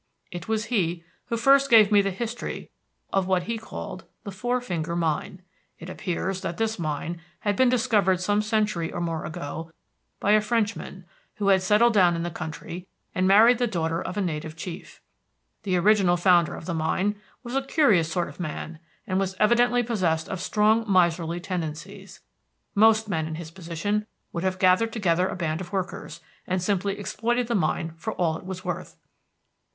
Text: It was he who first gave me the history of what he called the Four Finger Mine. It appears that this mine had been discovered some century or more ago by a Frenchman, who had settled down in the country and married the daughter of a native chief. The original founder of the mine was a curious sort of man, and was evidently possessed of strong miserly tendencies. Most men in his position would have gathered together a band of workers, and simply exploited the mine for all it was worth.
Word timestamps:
It 0.31 0.47
was 0.47 0.65
he 0.73 1.03
who 1.25 1.37
first 1.37 1.69
gave 1.69 1.91
me 1.91 2.01
the 2.01 2.09
history 2.09 2.71
of 3.13 3.27
what 3.27 3.43
he 3.43 3.59
called 3.59 4.05
the 4.23 4.31
Four 4.31 4.59
Finger 4.59 4.95
Mine. 4.95 5.43
It 5.77 5.91
appears 5.91 6.41
that 6.41 6.57
this 6.57 6.79
mine 6.79 7.21
had 7.41 7.55
been 7.55 7.69
discovered 7.69 8.19
some 8.19 8.41
century 8.41 8.91
or 8.91 8.99
more 8.99 9.25
ago 9.25 9.71
by 10.19 10.31
a 10.31 10.41
Frenchman, 10.41 11.05
who 11.35 11.49
had 11.49 11.61
settled 11.61 11.93
down 11.93 12.15
in 12.15 12.23
the 12.23 12.31
country 12.31 12.87
and 13.13 13.27
married 13.27 13.59
the 13.59 13.67
daughter 13.67 14.01
of 14.01 14.17
a 14.17 14.21
native 14.21 14.55
chief. 14.55 14.99
The 15.61 15.77
original 15.77 16.17
founder 16.17 16.55
of 16.55 16.65
the 16.65 16.73
mine 16.73 17.21
was 17.43 17.55
a 17.55 17.61
curious 17.61 18.11
sort 18.11 18.27
of 18.27 18.39
man, 18.39 18.79
and 19.05 19.19
was 19.19 19.35
evidently 19.39 19.83
possessed 19.83 20.27
of 20.27 20.41
strong 20.41 20.83
miserly 20.91 21.39
tendencies. 21.39 22.21
Most 22.73 23.07
men 23.07 23.27
in 23.27 23.35
his 23.35 23.51
position 23.51 24.07
would 24.33 24.43
have 24.43 24.57
gathered 24.57 24.91
together 24.93 25.27
a 25.27 25.35
band 25.35 25.61
of 25.61 25.71
workers, 25.71 26.21
and 26.47 26.59
simply 26.59 26.97
exploited 26.97 27.45
the 27.45 27.53
mine 27.53 27.93
for 27.97 28.13
all 28.13 28.35
it 28.35 28.45
was 28.47 28.65
worth. 28.65 28.97